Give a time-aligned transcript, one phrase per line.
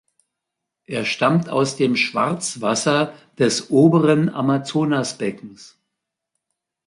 [0.87, 5.77] Er stammt aus dem Schwarzwasser des oberen Amazonasbeckens.